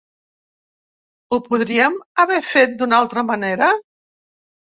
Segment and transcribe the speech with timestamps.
[1.35, 3.71] Ho podríem haver fet d’una altra manera?